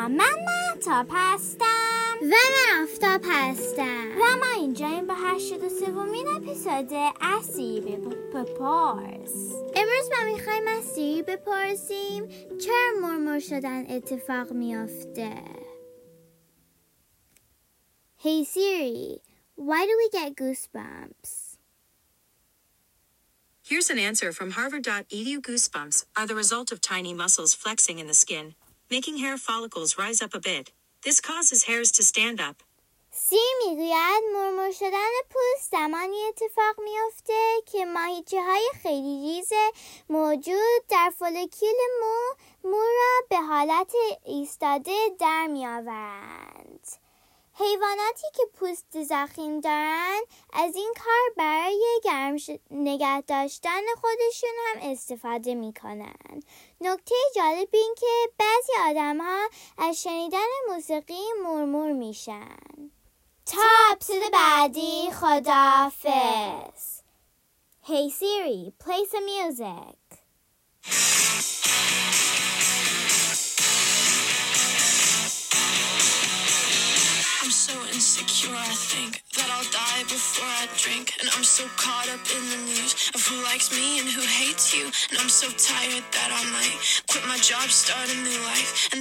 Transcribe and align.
سلام 0.00 0.10
من 0.12 0.34
محتاب 0.46 1.06
هستم 1.10 2.18
و 2.22 2.26
من 2.26 2.82
آفتاب 2.82 3.20
هستم 3.24 4.10
و 4.16 4.36
ما 4.36 4.52
اینجاییم 4.56 5.06
با 5.06 5.14
هشتاد 5.14 5.64
و 5.64 5.68
سومین 5.68 6.28
اپیزود 6.28 6.92
اسی 7.20 7.80
بپرس 8.34 9.32
امروز 9.74 10.10
ما 10.12 10.32
میخوایم 10.32 10.68
از 10.68 10.84
سیری 10.84 11.22
بپرسیم 11.22 12.28
چرا 12.58 12.92
مرمور 13.02 13.38
شدن 13.38 13.86
اتفاق 13.90 14.52
میافته 14.52 15.32
Hey 18.24 18.44
Siri, 18.44 19.20
why 19.56 19.80
do 19.88 19.94
we 20.02 20.08
get 20.18 20.34
goosebumps? 20.40 21.30
Here's 23.62 23.90
an 23.90 23.98
answer 23.98 24.32
from 24.32 24.52
Harvard.edu 24.52 25.36
Goosebumps 25.48 26.06
are 26.18 26.26
the 26.26 26.34
result 26.42 26.72
of 26.72 26.80
tiny 26.80 27.12
muscles 27.22 27.52
flexing 27.62 27.98
in 27.98 28.06
the 28.06 28.18
skin, 28.24 28.54
making 28.91 29.17
hair 29.17 29.37
follicles 29.37 29.97
rise 29.97 30.21
up 30.21 30.33
a 30.35 30.39
bit. 30.39 30.71
This 31.05 31.19
causes 31.21 31.63
hairs 31.63 31.91
to 31.93 32.03
stand 32.03 32.39
up. 32.49 32.57
سی 33.13 33.39
می‌گوید 33.65 34.23
مرمور 34.33 34.71
شدن 34.71 35.09
پوست 35.29 35.71
زمانی 35.71 36.23
اتفاق 36.23 36.75
میافته 36.83 37.61
که 37.71 37.85
ماهیچه 37.85 38.41
های 38.41 38.69
خیلی 38.83 39.21
ریز 39.21 39.49
موجود 40.09 40.87
در 40.89 41.11
فولکیول 41.19 41.73
مو 42.01 42.35
مو 42.71 42.77
را 42.77 43.27
به 43.29 43.37
حالت 43.37 43.93
ایستاده 44.25 44.95
در 45.19 45.47
میآورند. 45.47 46.87
حیواناتی 47.53 48.27
که 48.33 48.43
پوست 48.53 49.03
زخیم 49.03 49.59
دارند 49.59 50.23
از 50.53 50.75
این 50.75 50.93
کار 50.95 51.33
برای 51.37 52.01
گرم 52.03 52.35
نگه 52.71 53.21
داشتن 53.21 53.81
خودشون 54.01 54.49
هم 54.67 54.91
استفاده 54.91 55.55
می 55.55 55.73
کنند. 55.73 56.45
نکته 56.81 57.15
جالب 57.35 57.69
این 57.73 57.95
که 57.97 58.07
بعضی 58.37 58.89
آدم 58.89 59.21
ها 59.21 59.49
از 59.77 60.03
شنیدن 60.03 60.47
موسیقی 60.69 61.23
مرمور 61.43 61.91
میشن. 61.91 62.91
تا 63.45 63.61
اپسود 63.91 64.31
بعدی 64.33 65.11
خدافز 65.11 67.01
Hey 67.83 68.09
Siri, 68.09 68.71
play 68.77 69.03
some 69.11 69.25
music. 69.25 69.97
Insecure, 78.21 78.53
I 78.53 78.73
think 78.73 79.23
that 79.33 79.49
I'll 79.49 79.69
die 79.73 80.03
before 80.05 80.45
I 80.45 80.67
drink. 80.77 81.13
And 81.21 81.29
I'm 81.33 81.43
so 81.43 81.65
caught 81.77 82.09
up 82.13 82.21
in 82.29 82.43
the 82.53 82.61
news 82.69 82.93
of 83.15 83.21
who 83.25 83.37
likes 83.43 83.73
me 83.73 83.99
and 83.99 84.07
who 84.07 84.21
hates 84.21 84.73
you. 84.75 84.85
And 85.09 85.17
I'm 85.17 85.29
so 85.29 85.49
tired 85.57 86.05
that 86.11 86.29
I 86.29 86.43
might 86.53 86.77
quit 87.09 87.25
my 87.25 87.37
job, 87.37 87.69
start 87.69 88.05
a 88.13 88.17
new 88.21 88.39
life. 88.45 88.89
And 88.93 88.99